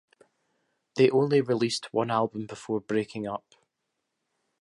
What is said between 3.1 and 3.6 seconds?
up.